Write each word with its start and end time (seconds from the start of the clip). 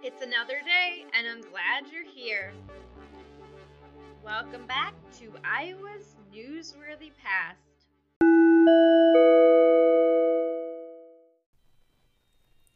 It's 0.00 0.22
another 0.22 0.60
day, 0.64 1.04
and 1.16 1.26
I'm 1.26 1.40
glad 1.40 1.92
you're 1.92 2.04
here. 2.04 2.52
Welcome 4.24 4.66
back 4.66 4.94
to 5.18 5.32
Iowa's 5.44 6.14
Newsworthy 6.32 7.10
Past. 7.22 7.58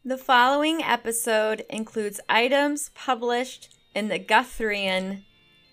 The 0.05 0.19
following 0.19 0.83
episode 0.83 1.65
includes 1.71 2.21
items 2.29 2.91
published 2.95 3.77
in 3.95 4.09
the 4.09 4.19
Guthriean 4.19 5.25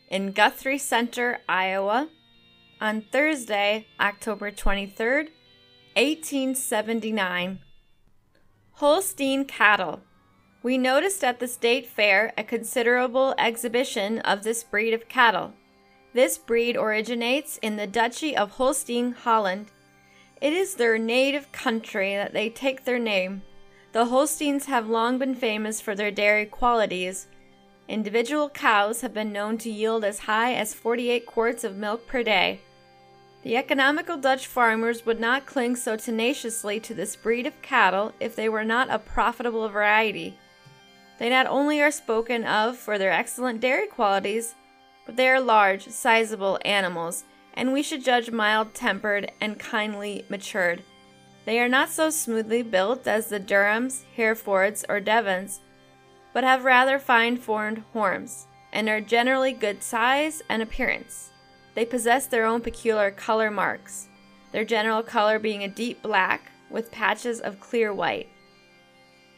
in 0.09 0.31
Guthrie 0.31 0.77
Center, 0.77 1.39
Iowa, 1.49 2.09
on 2.79 3.01
Thursday, 3.01 3.87
October 3.99 4.51
23rd, 4.51 5.29
1879. 5.95 7.59
Holstein 8.73 9.45
cattle. 9.45 10.01
We 10.63 10.77
noticed 10.77 11.25
at 11.25 11.41
the 11.41 11.47
state 11.49 11.85
fair 11.85 12.31
a 12.37 12.43
considerable 12.43 13.35
exhibition 13.37 14.19
of 14.19 14.43
this 14.43 14.63
breed 14.63 14.93
of 14.93 15.09
cattle. 15.09 15.53
This 16.13 16.37
breed 16.37 16.77
originates 16.77 17.57
in 17.57 17.75
the 17.75 17.85
Duchy 17.85 18.35
of 18.37 18.51
Holstein, 18.51 19.11
Holland. 19.11 19.71
It 20.39 20.53
is 20.53 20.75
their 20.75 20.97
native 20.97 21.51
country 21.51 22.15
that 22.15 22.31
they 22.31 22.49
take 22.49 22.85
their 22.85 22.97
name. 22.97 23.41
The 23.91 24.05
Holsteins 24.05 24.67
have 24.67 24.87
long 24.87 25.17
been 25.17 25.35
famous 25.35 25.81
for 25.81 25.95
their 25.95 26.11
dairy 26.11 26.45
qualities. 26.45 27.27
Individual 27.89 28.49
cows 28.49 29.01
have 29.01 29.13
been 29.13 29.33
known 29.33 29.57
to 29.57 29.69
yield 29.69 30.05
as 30.05 30.19
high 30.19 30.53
as 30.53 30.73
48 30.73 31.25
quarts 31.25 31.65
of 31.65 31.75
milk 31.75 32.07
per 32.07 32.23
day. 32.23 32.61
The 33.43 33.57
economical 33.57 34.15
Dutch 34.15 34.47
farmers 34.47 35.05
would 35.05 35.19
not 35.19 35.45
cling 35.45 35.75
so 35.75 35.97
tenaciously 35.97 36.79
to 36.79 36.93
this 36.93 37.17
breed 37.17 37.45
of 37.45 37.61
cattle 37.61 38.13
if 38.21 38.33
they 38.37 38.47
were 38.47 38.63
not 38.63 38.89
a 38.89 38.97
profitable 38.97 39.67
variety. 39.67 40.37
They 41.19 41.29
not 41.29 41.47
only 41.47 41.81
are 41.81 41.91
spoken 41.91 42.43
of 42.43 42.77
for 42.77 42.97
their 42.97 43.11
excellent 43.11 43.61
dairy 43.61 43.87
qualities, 43.87 44.55
but 45.05 45.15
they 45.15 45.29
are 45.29 45.39
large, 45.39 45.87
sizable 45.87 46.59
animals, 46.65 47.23
and 47.53 47.71
we 47.71 47.83
should 47.83 48.03
judge 48.03 48.31
mild 48.31 48.73
tempered 48.73 49.31
and 49.39 49.59
kindly 49.59 50.25
matured. 50.29 50.83
They 51.45 51.59
are 51.59 51.69
not 51.69 51.89
so 51.89 52.09
smoothly 52.09 52.63
built 52.63 53.07
as 53.07 53.27
the 53.27 53.39
Durhams, 53.39 54.03
Herefords, 54.15 54.85
or 54.87 54.99
Devons, 54.99 55.59
but 56.33 56.43
have 56.43 56.63
rather 56.63 56.97
fine 56.97 57.37
formed 57.37 57.83
horns, 57.93 58.47
and 58.71 58.89
are 58.89 59.01
generally 59.01 59.53
good 59.53 59.83
size 59.83 60.41
and 60.49 60.61
appearance. 60.61 61.29
They 61.75 61.85
possess 61.85 62.27
their 62.27 62.45
own 62.45 62.61
peculiar 62.61 63.11
color 63.11 63.51
marks, 63.51 64.07
their 64.51 64.65
general 64.65 65.03
color 65.03 65.37
being 65.37 65.63
a 65.63 65.67
deep 65.67 66.01
black 66.01 66.51
with 66.69 66.91
patches 66.91 67.39
of 67.39 67.59
clear 67.59 67.93
white. 67.93 68.29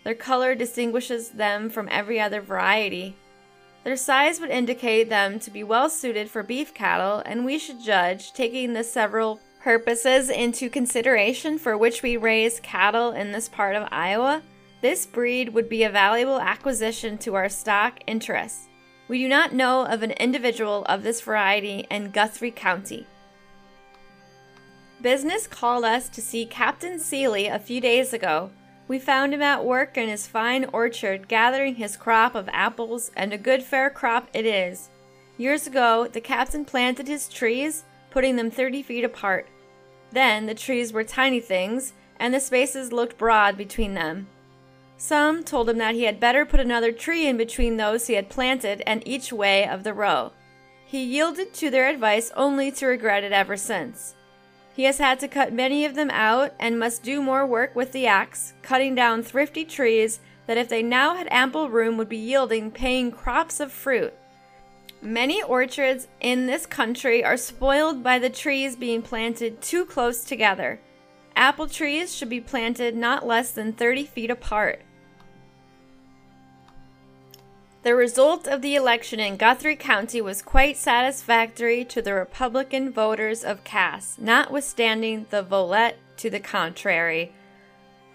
Their 0.06 0.16
color 0.16 0.56
distinguishes 0.56 1.31
them 1.31 1.70
from 1.70 1.89
every 1.92 2.22
other 2.22 2.39
variety. 2.39 3.17
Their 3.84 3.98
size 3.98 4.39
would 4.39 4.50
indicate 4.50 5.09
them 5.09 5.39
to 5.42 5.52
be 5.52 5.64
well 5.64 5.89
suited 5.89 6.30
for 6.30 6.42
beef 6.42 6.73
cattle, 6.73 7.22
and 7.25 7.44
we 7.44 7.59
should 7.59 7.84
judge, 7.84 8.31
taking 8.31 8.72
the 8.72 8.86
several 8.86 9.42
purposes 9.62 10.30
into 10.30 10.70
consideration 10.70 11.58
for 11.58 11.75
which 11.75 12.03
we 12.03 12.16
raise 12.16 12.59
cattle 12.59 13.12
in 13.12 13.31
this 13.31 13.50
part 13.50 13.75
of 13.75 13.88
Iowa, 13.92 14.44
this 14.81 15.08
breed 15.08 15.56
would 15.56 15.67
be 15.67 15.81
a 15.81 15.89
valuable 15.89 16.40
acquisition 16.40 17.17
to 17.17 17.34
our 17.34 17.50
stock 17.50 18.00
interests. 18.06 18.67
We 19.08 19.17
do 19.17 19.28
not 19.28 19.56
know 19.56 19.84
of 19.88 20.03
an 20.03 20.12
individual 20.12 20.86
of 20.86 21.02
this 21.02 21.22
variety 21.22 21.88
in 21.90 22.12
Guthrie 22.12 22.52
County. 22.52 23.08
Business 25.02 25.47
called 25.47 25.84
us 25.84 26.09
to 26.09 26.22
see 26.22 26.45
Captain 26.45 27.00
Seely 27.00 27.47
a 27.47 27.58
few 27.58 27.81
days 27.81 28.14
ago. 28.14 28.52
We 28.88 29.00
found 29.00 29.33
him 29.33 29.41
at 29.41 29.66
work 29.66 29.97
in 29.97 30.09
his 30.09 30.28
fine 30.28 30.66
orchard 30.66 31.28
gathering 31.28 31.75
his 31.75 31.97
crop 31.97 32.36
of 32.36 32.50
apples, 32.52 33.11
and 33.16 33.33
a 33.33 33.38
good 33.38 33.64
fair 33.64 33.89
crop 33.89 34.30
it 34.33 34.45
is. 34.45 34.89
Years 35.38 35.66
ago, 35.67 36.08
the 36.08 36.22
captain 36.22 36.66
planted 36.66 37.08
his 37.08 37.28
trees, 37.28 37.83
putting 38.11 38.35
them 38.35 38.51
30 38.51 38.84
feet 38.84 39.03
apart. 39.03 39.47
Then 40.12 40.45
the 40.45 40.56
trees 40.56 40.94
were 40.94 41.03
tiny 41.03 41.40
things, 41.40 41.94
and 42.19 42.34
the 42.34 42.40
spaces 42.40 42.94
looked 42.94 43.18
broad 43.18 43.57
between 43.57 43.95
them. 43.95 44.28
Some 44.97 45.44
told 45.44 45.68
him 45.68 45.78
that 45.79 45.95
he 45.95 46.03
had 46.03 46.19
better 46.19 46.45
put 46.45 46.59
another 46.59 46.91
tree 46.91 47.28
in 47.28 47.35
between 47.35 47.75
those 47.75 48.07
he 48.07 48.13
had 48.13 48.29
planted 48.29 48.81
and 48.88 49.06
each 49.06 49.34
way 49.34 49.68
of 49.68 49.84
the 49.84 49.94
row. 49.94 50.31
He 50.85 51.03
yielded 51.03 51.53
to 51.56 51.69
their 51.69 51.90
advice 51.90 52.31
only 52.35 52.72
to 52.74 52.85
regret 52.85 53.24
it 53.24 53.34
ever 53.34 53.57
since. 53.57 54.16
He 54.75 54.84
has 54.84 54.97
had 54.97 55.22
to 55.22 55.30
cut 55.30 55.53
many 55.53 55.86
of 55.86 55.96
them 55.96 56.09
out 56.12 56.53
and 56.59 56.78
must 56.78 57.02
do 57.02 57.22
more 57.22 57.46
work 57.46 57.75
with 57.75 57.94
the 57.94 58.08
axe, 58.08 58.53
cutting 58.62 58.94
down 58.94 59.24
thrifty 59.24 59.63
trees 59.63 60.19
that 60.47 60.58
if 60.58 60.68
they 60.68 60.84
now 60.84 61.16
had 61.16 61.30
ample 61.31 61.69
room 61.69 61.96
would 61.97 62.09
be 62.09 62.18
yielding 62.18 62.72
paying 62.72 63.09
crops 63.09 63.62
of 63.62 63.72
fruit. 63.72 64.13
Many 65.02 65.41
orchards 65.41 66.08
in 66.19 66.46
this 66.46 66.66
country 66.66 67.24
are 67.24 67.38
spoiled 67.38 68.03
by 68.03 68.19
the 68.19 68.30
trees 68.30 68.75
being 68.75 69.02
planted 69.02 69.62
too 69.62 69.86
close 69.86 70.25
together. 70.25 70.80
Apple 71.38 71.68
trees 71.68 72.13
should 72.13 72.30
be 72.30 72.42
planted 72.42 72.96
not 72.96 73.25
less 73.25 73.52
than 73.52 73.72
30 73.72 74.06
feet 74.06 74.30
apart. 74.30 74.81
The 77.85 77.94
result 77.94 78.47
of 78.47 78.63
the 78.63 78.73
election 78.73 79.19
in 79.19 79.38
Guthrie 79.38 79.75
County 79.75 80.19
was 80.19 80.41
quite 80.41 80.75
satisfactory 80.75 81.85
to 81.85 82.01
the 82.01 82.16
Republican 82.16 82.91
voters 82.91 83.44
of 83.44 83.63
Cass, 83.63 84.18
notwithstanding 84.19 85.28
the 85.29 85.44
volette 85.44 85.97
to 86.18 86.31
the 86.31 86.40
contrary. 86.40 87.31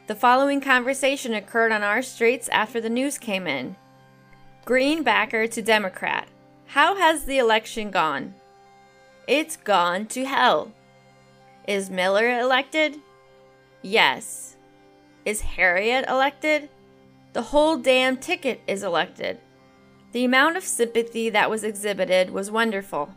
The 0.09 0.16
following 0.16 0.60
conversation 0.60 1.34
occurred 1.34 1.70
on 1.70 1.84
our 1.84 2.03
streets 2.03 2.48
after 2.48 2.80
the 2.80 2.91
news 2.91 3.16
came 3.16 3.47
in. 3.47 3.76
Greenbacker 4.66 5.48
to 5.53 5.62
Democrat. 5.62 6.26
How 6.66 6.97
has 6.97 7.26
the 7.26 7.38
election 7.38 7.92
gone? 7.92 8.34
It's 9.28 9.56
gone 9.56 10.06
to 10.06 10.25
hell. 10.25 10.72
Is 11.69 11.91
Miller 11.91 12.41
elected? 12.41 12.97
Yes. 13.82 14.56
Is 15.25 15.42
Harriet 15.42 16.06
elected? 16.09 16.70
The 17.34 17.42
whole 17.42 17.76
damn 17.76 18.16
ticket 18.16 18.62
is 18.66 18.82
elected. 18.82 19.38
The 20.12 20.25
amount 20.25 20.56
of 20.56 20.65
sympathy 20.65 21.31
that 21.31 21.50
was 21.50 21.62
exhibited 21.62 22.31
was 22.31 22.50
wonderful. 22.50 23.15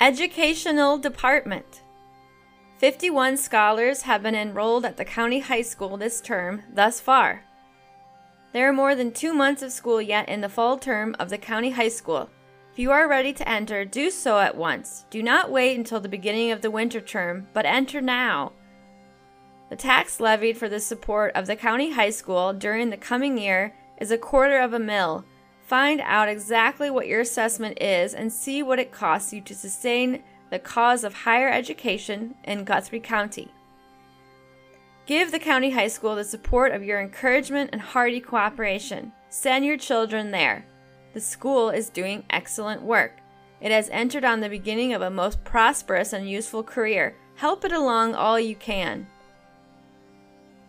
Educational 0.00 0.96
Department 0.98 1.82
51 2.78 3.36
scholars 3.36 4.02
have 4.02 4.22
been 4.22 4.34
enrolled 4.34 4.84
at 4.84 4.96
the 4.96 5.04
county 5.04 5.40
high 5.40 5.62
school 5.62 5.96
this 5.96 6.20
term 6.20 6.62
thus 6.72 7.00
far. 7.00 7.44
There 8.52 8.68
are 8.68 8.72
more 8.72 8.94
than 8.94 9.12
two 9.12 9.34
months 9.34 9.62
of 9.62 9.72
school 9.72 10.00
yet 10.00 10.28
in 10.28 10.40
the 10.40 10.48
fall 10.48 10.78
term 10.78 11.14
of 11.18 11.28
the 11.28 11.38
county 11.38 11.70
high 11.70 11.88
school. 11.88 12.30
If 12.72 12.78
you 12.78 12.90
are 12.90 13.08
ready 13.08 13.32
to 13.34 13.48
enter, 13.48 13.84
do 13.84 14.10
so 14.10 14.38
at 14.38 14.56
once. 14.56 15.04
Do 15.10 15.22
not 15.22 15.50
wait 15.50 15.76
until 15.76 16.00
the 16.00 16.08
beginning 16.08 16.52
of 16.52 16.62
the 16.62 16.70
winter 16.70 17.00
term, 17.00 17.48
but 17.52 17.66
enter 17.66 18.00
now. 18.00 18.52
The 19.68 19.76
tax 19.76 20.20
levied 20.20 20.56
for 20.56 20.68
the 20.68 20.80
support 20.80 21.34
of 21.34 21.46
the 21.46 21.56
county 21.56 21.92
high 21.92 22.10
school 22.10 22.52
during 22.52 22.90
the 22.90 22.96
coming 22.96 23.36
year 23.36 23.74
is 23.98 24.10
a 24.10 24.18
quarter 24.18 24.58
of 24.58 24.72
a 24.72 24.78
mill. 24.78 25.24
Find 25.66 26.00
out 26.02 26.28
exactly 26.28 26.90
what 26.90 27.08
your 27.08 27.20
assessment 27.20 27.82
is 27.82 28.14
and 28.14 28.32
see 28.32 28.62
what 28.62 28.78
it 28.78 28.92
costs 28.92 29.32
you 29.32 29.40
to 29.40 29.54
sustain 29.54 30.22
the 30.48 30.60
cause 30.60 31.02
of 31.02 31.12
higher 31.12 31.50
education 31.50 32.36
in 32.44 32.62
Guthrie 32.62 33.00
County. 33.00 33.50
Give 35.06 35.32
the 35.32 35.40
county 35.40 35.70
high 35.70 35.88
school 35.88 36.14
the 36.14 36.22
support 36.22 36.70
of 36.70 36.84
your 36.84 37.00
encouragement 37.00 37.70
and 37.72 37.80
hearty 37.80 38.20
cooperation. 38.20 39.10
Send 39.28 39.64
your 39.64 39.76
children 39.76 40.30
there. 40.30 40.64
The 41.14 41.20
school 41.20 41.70
is 41.70 41.90
doing 41.90 42.24
excellent 42.30 42.82
work. 42.82 43.18
It 43.60 43.72
has 43.72 43.88
entered 43.90 44.24
on 44.24 44.40
the 44.40 44.48
beginning 44.48 44.92
of 44.92 45.02
a 45.02 45.10
most 45.10 45.42
prosperous 45.42 46.12
and 46.12 46.30
useful 46.30 46.62
career. 46.62 47.16
Help 47.34 47.64
it 47.64 47.72
along 47.72 48.14
all 48.14 48.38
you 48.38 48.54
can. 48.54 49.08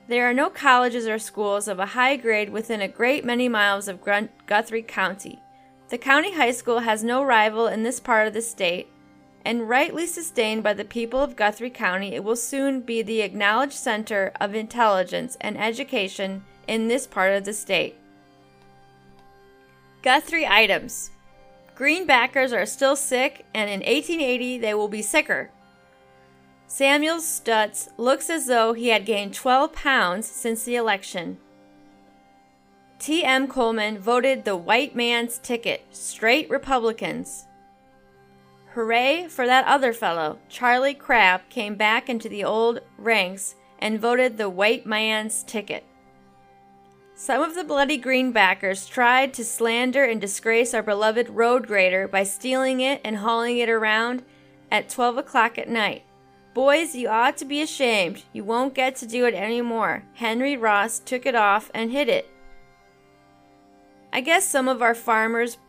There 0.08 0.30
are 0.30 0.34
no 0.34 0.50
colleges 0.50 1.06
or 1.06 1.20
schools 1.20 1.68
of 1.68 1.80
a 1.80 1.88
high 1.88 2.16
grade 2.16 2.50
within 2.50 2.82
a 2.82 2.88
great 2.88 3.26
many 3.26 3.50
miles 3.50 3.90
of 3.90 4.00
Guthrie 4.46 4.82
County. 4.82 5.42
The 5.90 5.98
county 5.98 6.34
high 6.34 6.52
school 6.52 6.80
has 6.80 7.04
no 7.04 7.24
rival 7.24 7.68
in 7.68 7.84
this 7.84 8.00
part 8.00 8.28
of 8.28 8.34
the 8.34 8.42
state, 8.42 8.88
and 9.44 9.70
rightly 9.70 10.06
sustained 10.06 10.64
by 10.64 10.74
the 10.74 10.86
people 10.86 11.22
of 11.22 11.36
Guthrie 11.36 11.70
County, 11.70 12.16
it 12.16 12.24
will 12.24 12.36
soon 12.38 12.82
be 12.82 13.02
the 13.02 13.22
acknowledged 13.22 13.74
center 13.74 14.32
of 14.40 14.56
intelligence 14.56 15.38
and 15.42 15.58
education 15.58 16.44
in 16.68 16.88
this 16.88 17.06
part 17.06 17.34
of 17.34 17.44
the 17.44 17.54
state. 17.54 17.96
Guthrie 20.02 20.48
items 20.48 21.12
Greenbackers 21.78 22.54
are 22.54 22.66
still 22.66 22.96
sick, 22.96 23.46
and 23.54 23.70
in 23.70 23.82
1880 23.82 24.58
they 24.58 24.74
will 24.74 24.88
be 24.88 25.02
sicker. 25.02 25.52
Samuel 26.70 27.22
Stutz 27.22 27.90
looks 27.98 28.30
as 28.30 28.46
though 28.48 28.74
he 28.74 28.90
had 28.90 29.06
gained 29.06 29.34
12 29.34 29.72
pounds 29.72 30.28
since 30.28 30.64
the 30.64 30.76
election. 30.76 31.38
T.M. 33.00 33.48
Coleman 33.48 33.98
voted 33.98 34.44
the 34.44 34.58
white 34.58 34.94
man's 34.94 35.38
ticket, 35.38 35.86
straight 35.92 36.50
Republicans. 36.50 37.48
Hooray 38.74 39.28
for 39.30 39.46
that 39.46 39.66
other 39.66 39.94
fellow. 39.94 40.40
Charlie 40.50 40.94
Crabb 40.94 41.42
came 41.50 41.76
back 41.76 42.10
into 42.10 42.28
the 42.28 42.44
old 42.44 42.82
ranks 42.98 43.56
and 43.80 44.00
voted 44.00 44.38
the 44.38 44.50
white 44.50 44.86
man's 44.86 45.44
ticket. 45.44 45.86
Some 47.16 47.42
of 47.42 47.56
the 47.56 47.64
bloody 47.64 47.98
greenbackers 47.98 48.90
tried 48.90 49.34
to 49.36 49.46
slander 49.46 50.04
and 50.04 50.20
disgrace 50.20 50.74
our 50.74 50.84
beloved 50.84 51.30
road 51.30 51.66
grader 51.66 52.08
by 52.08 52.24
stealing 52.24 52.82
it 52.82 53.00
and 53.04 53.18
hauling 53.18 53.58
it 53.58 53.70
around 53.70 54.24
at 54.70 54.90
12 54.90 55.18
o'clock 55.18 55.58
at 55.58 55.70
night. 55.70 56.04
Boys, 56.58 56.96
you 56.96 57.08
ought 57.08 57.38
to 57.38 57.46
be 57.46 57.62
ashamed. 57.62 58.24
You 58.34 58.44
won't 58.44 58.74
get 58.74 58.96
to 58.96 59.06
do 59.06 59.28
it 59.28 59.36
anymore. 59.36 60.02
Henry 60.16 60.58
Ross 60.58 60.98
took 60.98 61.28
it 61.28 61.36
off 61.36 61.70
and 61.72 61.92
hid 61.92 62.10
it. 62.10 62.28
I 64.12 64.22
guess 64.22 64.50
some 64.50 64.68
of 64.68 64.82
our 64.82 64.96
farmers' 64.96 65.60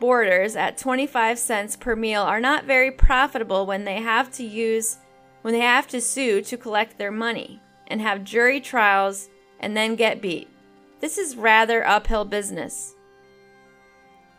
boarders 0.00 0.56
at 0.56 0.78
25 0.78 1.38
cents 1.38 1.76
per 1.76 1.94
meal 1.94 2.22
are 2.22 2.40
not 2.40 2.64
very 2.64 2.90
profitable 2.90 3.66
when 3.66 3.84
they 3.84 4.00
have 4.00 4.32
to 4.32 4.42
use 4.42 4.98
when 5.42 5.54
they 5.54 5.60
have 5.60 5.86
to 5.86 6.00
sue 6.00 6.42
to 6.42 6.56
collect 6.56 6.98
their 6.98 7.12
money 7.12 7.60
and 7.86 8.00
have 8.00 8.24
jury 8.24 8.60
trials 8.60 9.28
and 9.60 9.76
then 9.76 9.94
get 9.94 10.20
beat. 10.20 10.48
This 10.98 11.18
is 11.18 11.36
rather 11.36 11.86
uphill 11.86 12.24
business. 12.24 12.96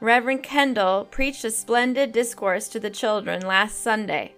Reverend 0.01 0.44
Kendall 0.44 1.05
preached 1.05 1.45
a 1.45 1.50
splendid 1.50 2.11
discourse 2.11 2.67
to 2.67 2.79
the 2.81 2.89
children 2.89 3.47
last 3.47 3.81
Sunday. 3.81 4.35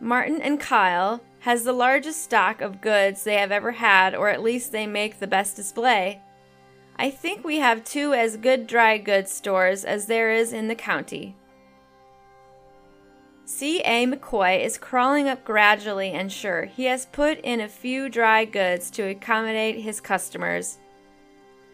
Martin 0.00 0.40
and 0.40 0.58
Kyle 0.58 1.20
has 1.40 1.64
the 1.64 1.72
largest 1.72 2.22
stock 2.22 2.60
of 2.60 2.80
goods 2.80 3.22
they 3.22 3.36
have 3.36 3.52
ever 3.52 3.72
had, 3.72 4.14
or 4.14 4.28
at 4.28 4.42
least 4.42 4.72
they 4.72 4.86
make 4.86 5.18
the 5.18 5.26
best 5.26 5.56
display. 5.56 6.20
I 6.96 7.10
think 7.10 7.44
we 7.44 7.58
have 7.58 7.84
two 7.84 8.12
as 8.14 8.36
good 8.36 8.66
dry 8.66 8.98
goods 8.98 9.30
stores 9.30 9.84
as 9.84 10.06
there 10.06 10.32
is 10.32 10.52
in 10.52 10.68
the 10.68 10.74
county. 10.74 11.36
C.A. 13.44 14.06
McCoy 14.06 14.64
is 14.64 14.78
crawling 14.78 15.28
up 15.28 15.44
gradually 15.44 16.10
and 16.10 16.30
sure. 16.30 16.66
He 16.66 16.84
has 16.84 17.06
put 17.06 17.40
in 17.40 17.60
a 17.60 17.68
few 17.68 18.08
dry 18.08 18.44
goods 18.44 18.90
to 18.92 19.02
accommodate 19.02 19.82
his 19.82 20.00
customers. 20.00 20.78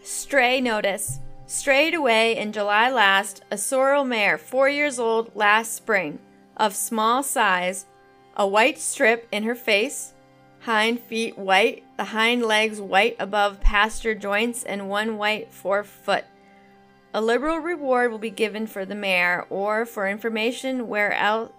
Stray 0.02 0.60
notice. 0.60 1.20
Strayed 1.46 1.94
away 1.94 2.36
in 2.36 2.52
July 2.52 2.90
last, 2.90 3.44
a 3.50 3.58
sorrel 3.58 4.04
mare, 4.04 4.38
four 4.38 4.68
years 4.68 4.98
old 4.98 5.30
last 5.36 5.74
spring, 5.74 6.18
of 6.56 6.74
small 6.74 7.22
size, 7.22 7.86
a 8.36 8.46
white 8.46 8.78
strip 8.78 9.26
in 9.32 9.42
her 9.44 9.54
face, 9.54 10.12
hind 10.60 11.00
feet 11.00 11.38
white, 11.38 11.84
the 11.96 12.04
hind 12.04 12.42
legs 12.42 12.80
white 12.80 13.16
above 13.18 13.60
pastern 13.60 14.20
joints, 14.20 14.62
and 14.62 14.88
one 14.88 15.16
white 15.16 15.50
forefoot. 15.52 16.24
A 17.14 17.20
liberal 17.20 17.58
reward 17.58 18.10
will 18.10 18.18
be 18.18 18.30
given 18.30 18.66
for 18.66 18.84
the 18.84 18.94
mare, 18.94 19.46
or 19.48 19.86
for 19.86 20.06
information 20.06 20.86
where 20.86 21.12
else 21.12 21.50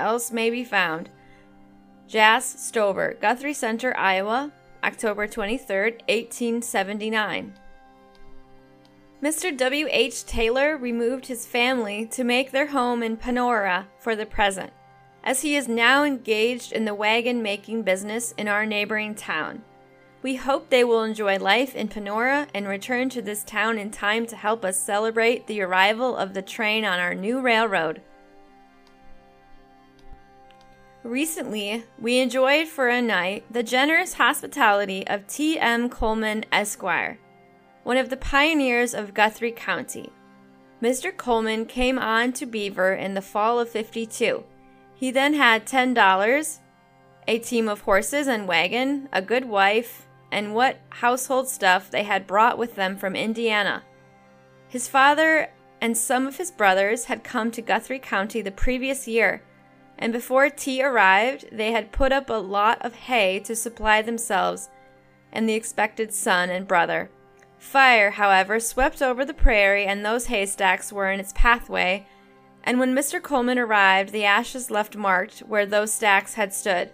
else 0.00 0.32
may 0.32 0.50
be 0.50 0.64
found. 0.64 1.10
Jas 2.08 2.44
Stover, 2.44 3.16
Guthrie 3.20 3.54
Center, 3.54 3.96
Iowa, 3.96 4.50
October 4.82 5.28
23, 5.28 5.92
1879. 6.08 7.52
Mr. 9.22 9.54
W. 9.56 9.86
H. 9.90 10.24
Taylor 10.24 10.78
removed 10.78 11.26
his 11.26 11.46
family 11.46 12.06
to 12.06 12.24
make 12.24 12.50
their 12.50 12.68
home 12.68 13.02
in 13.02 13.18
Panora 13.18 13.84
for 13.98 14.16
the 14.16 14.24
present, 14.24 14.72
as 15.22 15.42
he 15.42 15.56
is 15.56 15.68
now 15.68 16.04
engaged 16.04 16.72
in 16.72 16.84
the 16.84 16.94
wagon 16.94 17.42
making 17.42 17.82
business 17.82 18.32
in 18.38 18.48
our 18.48 18.64
neighboring 18.64 19.14
town. 19.14 19.62
We 20.22 20.36
hope 20.36 20.68
they 20.68 20.84
will 20.84 21.02
enjoy 21.02 21.38
life 21.38 21.74
in 21.74 21.88
Panora 21.88 22.46
and 22.54 22.68
return 22.68 23.08
to 23.10 23.22
this 23.22 23.42
town 23.42 23.78
in 23.78 23.90
time 23.90 24.26
to 24.26 24.36
help 24.36 24.64
us 24.64 24.78
celebrate 24.78 25.46
the 25.46 25.62
arrival 25.62 26.14
of 26.16 26.34
the 26.34 26.42
train 26.42 26.84
on 26.84 26.98
our 26.98 27.14
new 27.14 27.40
railroad. 27.40 28.02
Recently, 31.02 31.84
we 31.98 32.18
enjoyed 32.18 32.68
for 32.68 32.88
a 32.88 33.00
night 33.00 33.44
the 33.50 33.62
generous 33.62 34.14
hospitality 34.14 35.06
of 35.06 35.26
T. 35.26 35.58
M. 35.58 35.88
Coleman, 35.88 36.44
Esquire, 36.52 37.18
one 37.84 37.96
of 37.96 38.10
the 38.10 38.18
pioneers 38.18 38.92
of 38.92 39.14
Guthrie 39.14 39.52
County. 39.52 40.10
Mr. 40.82 41.14
Coleman 41.14 41.64
came 41.64 41.98
on 41.98 42.32
to 42.34 42.44
Beaver 42.44 42.92
in 42.92 43.14
the 43.14 43.22
fall 43.22 43.58
of 43.58 43.70
52. 43.70 44.44
He 45.00 45.10
then 45.10 45.34
had 45.34 45.66
$10, 45.66 46.58
a 47.26 47.38
team 47.40 47.68
of 47.68 47.80
horses 47.80 48.28
and 48.28 48.46
wagon, 48.46 49.08
a 49.12 49.20
good 49.20 49.46
wife, 49.46 50.06
and 50.30 50.54
what 50.54 50.78
household 50.90 51.48
stuff 51.48 51.90
they 51.90 52.04
had 52.04 52.28
brought 52.28 52.58
with 52.58 52.76
them 52.76 52.96
from 52.96 53.16
Indiana. 53.16 53.82
His 54.68 54.86
father 54.86 55.50
and 55.80 55.96
some 55.96 56.28
of 56.28 56.36
his 56.36 56.52
brothers 56.52 57.06
had 57.06 57.24
come 57.24 57.50
to 57.50 57.62
Guthrie 57.62 57.98
County 57.98 58.42
the 58.42 58.52
previous 58.52 59.08
year 59.08 59.42
and 60.00 60.14
before 60.14 60.48
tea 60.48 60.82
arrived, 60.82 61.44
they 61.52 61.72
had 61.72 61.92
put 61.92 62.10
up 62.10 62.30
a 62.30 62.34
lot 62.34 62.80
of 62.80 62.94
hay 62.94 63.38
to 63.40 63.54
supply 63.54 64.00
themselves 64.00 64.70
and 65.30 65.46
the 65.46 65.54
expected 65.54 66.12
son 66.12 66.48
and 66.48 66.66
brother. 66.66 67.10
Fire, 67.58 68.12
however, 68.12 68.58
swept 68.58 69.02
over 69.02 69.24
the 69.24 69.34
prairie, 69.34 69.84
and 69.84 70.02
those 70.04 70.26
haystacks 70.26 70.90
were 70.90 71.12
in 71.12 71.20
its 71.20 71.34
pathway, 71.36 72.06
and 72.64 72.78
when 72.78 72.94
Mr. 72.94 73.22
Coleman 73.22 73.58
arrived, 73.58 74.12
the 74.12 74.24
ashes 74.24 74.70
left 74.70 74.96
marked 74.96 75.40
where 75.40 75.66
those 75.66 75.92
stacks 75.92 76.34
had 76.34 76.52
stood. 76.52 76.90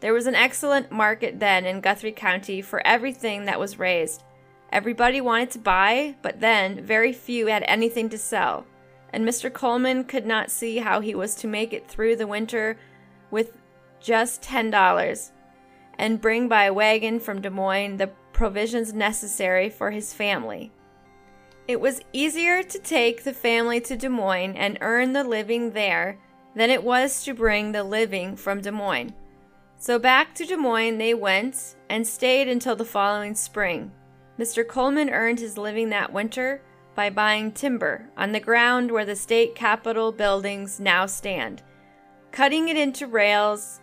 There 0.00 0.12
was 0.12 0.26
an 0.26 0.34
excellent 0.34 0.90
market 0.90 1.38
then 1.40 1.64
in 1.64 1.80
Guthrie 1.80 2.12
County 2.12 2.62
for 2.62 2.86
everything 2.86 3.44
that 3.44 3.60
was 3.60 3.78
raised. 3.78 4.22
Everybody 4.70 5.20
wanted 5.20 5.50
to 5.52 5.58
buy, 5.58 6.16
but 6.22 6.40
then 6.40 6.84
very 6.84 7.12
few 7.12 7.46
had 7.46 7.64
anything 7.66 8.08
to 8.08 8.18
sell 8.18 8.66
and 9.12 9.26
Mr. 9.26 9.52
Coleman 9.52 10.04
could 10.04 10.26
not 10.26 10.50
see 10.50 10.78
how 10.78 11.00
he 11.00 11.14
was 11.14 11.34
to 11.36 11.46
make 11.46 11.72
it 11.72 11.86
through 11.86 12.16
the 12.16 12.26
winter 12.26 12.78
with 13.30 13.58
just 14.00 14.42
$10 14.42 15.30
and 15.98 16.20
bring 16.20 16.48
by 16.48 16.70
wagon 16.70 17.20
from 17.20 17.42
Des 17.42 17.50
Moines 17.50 17.98
the 17.98 18.10
provisions 18.32 18.94
necessary 18.94 19.68
for 19.68 19.90
his 19.90 20.14
family. 20.14 20.72
It 21.68 21.80
was 21.80 22.00
easier 22.12 22.62
to 22.64 22.78
take 22.78 23.22
the 23.22 23.32
family 23.32 23.80
to 23.82 23.96
Des 23.96 24.08
Moines 24.08 24.56
and 24.56 24.78
earn 24.80 25.12
the 25.12 25.22
living 25.22 25.70
there 25.70 26.18
than 26.56 26.70
it 26.70 26.82
was 26.82 27.22
to 27.24 27.34
bring 27.34 27.70
the 27.70 27.84
living 27.84 28.36
from 28.36 28.60
Des 28.60 28.72
Moines. 28.72 29.14
So 29.76 29.98
back 29.98 30.34
to 30.34 30.44
Des 30.44 30.56
Moines 30.56 30.98
they 30.98 31.14
went 31.14 31.76
and 31.88 32.06
stayed 32.06 32.48
until 32.48 32.74
the 32.74 32.84
following 32.84 33.36
spring. 33.36 33.92
Mr. 34.38 34.66
Coleman 34.66 35.10
earned 35.10 35.38
his 35.38 35.56
living 35.56 35.90
that 35.90 36.12
winter 36.12 36.62
by 36.96 37.10
buying 37.10 37.52
timber 37.52 38.10
on 38.16 38.32
the 38.32 38.40
ground 38.40 38.90
where 38.90 39.04
the 39.04 39.16
state 39.16 39.54
capitol 39.54 40.10
buildings 40.10 40.80
now 40.80 41.06
stand, 41.06 41.62
cutting 42.32 42.68
it 42.68 42.76
into 42.76 43.06
rails, 43.06 43.80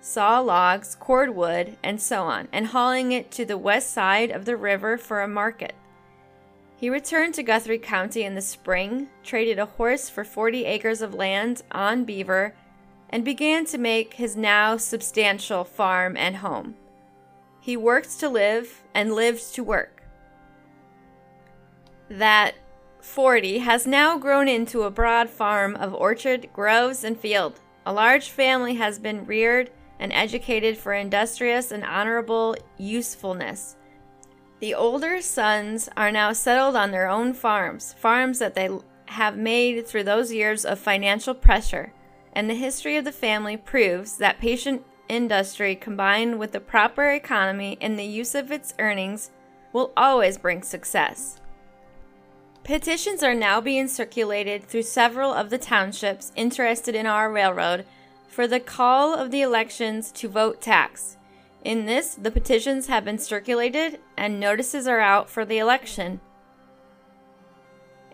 saw 0.00 0.40
logs, 0.40 0.96
cord 0.96 1.30
wood, 1.30 1.76
and 1.82 2.00
so 2.00 2.24
on, 2.24 2.48
and 2.52 2.66
hauling 2.66 3.12
it 3.12 3.30
to 3.30 3.44
the 3.44 3.58
west 3.58 3.92
side 3.92 4.30
of 4.30 4.46
the 4.46 4.56
river 4.56 4.98
for 4.98 5.22
a 5.22 5.28
market. 5.28 5.74
He 6.80 6.88
returned 6.88 7.34
to 7.34 7.42
Guthrie 7.42 7.78
County 7.78 8.22
in 8.22 8.34
the 8.34 8.40
spring, 8.40 9.10
traded 9.22 9.58
a 9.58 9.66
horse 9.66 10.08
for 10.08 10.24
40 10.24 10.64
acres 10.64 11.02
of 11.02 11.12
land 11.12 11.60
on 11.70 12.04
Beaver, 12.04 12.54
and 13.10 13.22
began 13.22 13.66
to 13.66 13.76
make 13.76 14.14
his 14.14 14.34
now 14.34 14.78
substantial 14.78 15.62
farm 15.62 16.16
and 16.16 16.36
home. 16.36 16.76
He 17.60 17.76
worked 17.76 18.18
to 18.20 18.30
live 18.30 18.82
and 18.94 19.12
lived 19.12 19.54
to 19.56 19.62
work 19.62 20.02
that 22.08 22.54
40 23.02 23.58
has 23.58 23.86
now 23.86 24.16
grown 24.16 24.48
into 24.48 24.84
a 24.84 24.90
broad 24.90 25.28
farm 25.28 25.76
of 25.76 25.92
orchard, 25.92 26.48
groves, 26.54 27.04
and 27.04 27.20
field. 27.20 27.60
A 27.84 27.92
large 27.92 28.30
family 28.30 28.76
has 28.76 28.98
been 28.98 29.26
reared 29.26 29.70
and 29.98 30.14
educated 30.14 30.78
for 30.78 30.94
industrious 30.94 31.72
and 31.72 31.84
honorable 31.84 32.56
usefulness. 32.78 33.76
The 34.60 34.74
older 34.74 35.22
sons 35.22 35.88
are 35.96 36.12
now 36.12 36.34
settled 36.34 36.76
on 36.76 36.90
their 36.90 37.08
own 37.08 37.32
farms, 37.32 37.94
farms 37.98 38.38
that 38.40 38.54
they 38.54 38.68
have 39.06 39.36
made 39.36 39.86
through 39.86 40.04
those 40.04 40.32
years 40.32 40.66
of 40.66 40.78
financial 40.78 41.32
pressure, 41.34 41.94
and 42.34 42.48
the 42.48 42.54
history 42.54 42.96
of 42.96 43.06
the 43.06 43.12
family 43.12 43.56
proves 43.56 44.18
that 44.18 44.38
patient 44.38 44.84
industry 45.08 45.74
combined 45.74 46.38
with 46.38 46.52
the 46.52 46.60
proper 46.60 47.10
economy 47.10 47.78
in 47.80 47.96
the 47.96 48.04
use 48.04 48.34
of 48.34 48.52
its 48.52 48.74
earnings 48.78 49.30
will 49.72 49.92
always 49.96 50.36
bring 50.36 50.62
success. 50.62 51.40
Petitions 52.62 53.22
are 53.22 53.34
now 53.34 53.62
being 53.62 53.88
circulated 53.88 54.62
through 54.62 54.82
several 54.82 55.32
of 55.32 55.48
the 55.48 55.58
townships 55.58 56.32
interested 56.36 56.94
in 56.94 57.06
our 57.06 57.32
railroad 57.32 57.86
for 58.28 58.46
the 58.46 58.60
call 58.60 59.14
of 59.14 59.30
the 59.30 59.40
elections 59.40 60.12
to 60.12 60.28
vote 60.28 60.60
tax. 60.60 61.16
In 61.64 61.86
this, 61.86 62.14
the 62.14 62.30
petitions 62.30 62.86
have 62.86 63.04
been 63.04 63.18
circulated 63.18 64.00
and 64.16 64.40
notices 64.40 64.86
are 64.88 65.00
out 65.00 65.28
for 65.28 65.44
the 65.44 65.58
election. 65.58 66.20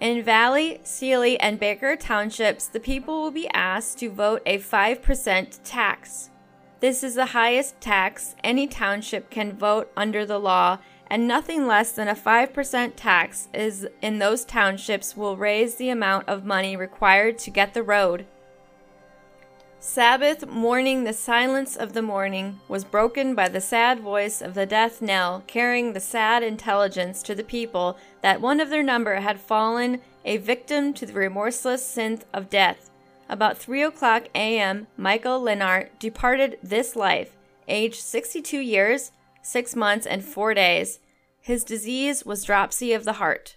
In 0.00 0.22
Valley, 0.22 0.80
Seeley, 0.82 1.38
and 1.40 1.58
Baker 1.58 1.96
townships, 1.96 2.66
the 2.66 2.80
people 2.80 3.22
will 3.22 3.30
be 3.30 3.48
asked 3.54 3.98
to 3.98 4.10
vote 4.10 4.42
a 4.44 4.58
5% 4.58 5.60
tax. 5.64 6.30
This 6.80 7.02
is 7.02 7.14
the 7.14 7.26
highest 7.26 7.80
tax 7.80 8.34
any 8.44 8.66
township 8.66 9.30
can 9.30 9.56
vote 9.56 9.90
under 9.96 10.26
the 10.26 10.38
law 10.38 10.78
and 11.08 11.26
nothing 11.26 11.66
less 11.66 11.92
than 11.92 12.08
a 12.08 12.14
5% 12.14 12.92
tax 12.96 13.48
is 13.54 13.86
in 14.02 14.18
those 14.18 14.44
townships 14.44 15.16
will 15.16 15.36
raise 15.36 15.76
the 15.76 15.88
amount 15.88 16.28
of 16.28 16.44
money 16.44 16.76
required 16.76 17.38
to 17.38 17.50
get 17.50 17.74
the 17.74 17.82
road. 17.82 18.26
Sabbath 19.88 20.48
morning, 20.48 21.04
the 21.04 21.12
silence 21.12 21.76
of 21.76 21.92
the 21.92 22.02
morning 22.02 22.58
was 22.66 22.84
broken 22.84 23.36
by 23.36 23.48
the 23.48 23.60
sad 23.60 24.00
voice 24.00 24.42
of 24.42 24.52
the 24.52 24.66
death 24.66 25.00
knell, 25.00 25.44
carrying 25.46 25.92
the 25.92 26.00
sad 26.00 26.42
intelligence 26.42 27.22
to 27.22 27.36
the 27.36 27.44
people 27.44 27.96
that 28.20 28.40
one 28.40 28.58
of 28.58 28.68
their 28.68 28.82
number 28.82 29.14
had 29.14 29.40
fallen 29.40 30.00
a 30.24 30.38
victim 30.38 30.92
to 30.92 31.06
the 31.06 31.12
remorseless 31.12 31.86
sin 31.86 32.20
of 32.34 32.50
death. 32.50 32.90
About 33.28 33.56
3 33.58 33.84
o'clock 33.84 34.24
a.m., 34.34 34.88
Michael 34.96 35.40
Lennart 35.40 35.96
departed 36.00 36.58
this 36.64 36.96
life, 36.96 37.36
aged 37.68 38.02
62 38.02 38.58
years, 38.58 39.12
6 39.40 39.76
months, 39.76 40.04
and 40.04 40.24
4 40.24 40.52
days. 40.52 40.98
His 41.40 41.62
disease 41.62 42.24
was 42.24 42.44
dropsy 42.44 42.92
of 42.92 43.04
the 43.04 43.14
heart. 43.14 43.56